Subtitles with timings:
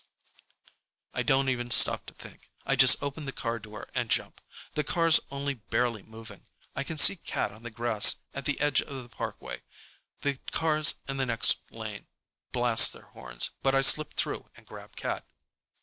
[1.13, 2.49] I don't even stop to think.
[2.65, 4.41] I just open the car door and jump.
[4.73, 6.47] The car's only barely moving.
[6.75, 9.61] I can see Cat on the grass at the edge of the parkway.
[10.21, 12.07] The cars in the next lane
[12.51, 15.23] blast their horns, but I slip through and grab Cat.